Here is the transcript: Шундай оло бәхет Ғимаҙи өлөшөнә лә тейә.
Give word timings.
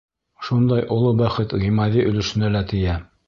Шундай 0.45 0.85
оло 0.95 1.11
бәхет 1.19 1.53
Ғимаҙи 1.65 2.07
өлөшөнә 2.13 2.53
лә 2.57 2.65
тейә. 2.75 2.97